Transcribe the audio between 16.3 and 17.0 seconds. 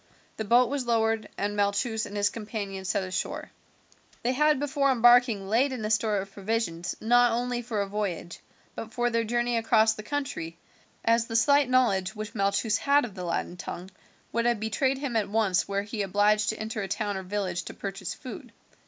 to enter a